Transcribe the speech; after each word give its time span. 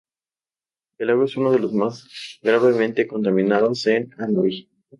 El 0.97 1.09
lago 1.09 1.25
es 1.25 1.37
uno 1.37 1.51
de 1.51 1.59
los 1.59 1.73
más 1.73 2.07
gravemente 2.41 3.05
contaminados 3.05 3.85
en 3.85 4.09
Hanói. 4.17 4.67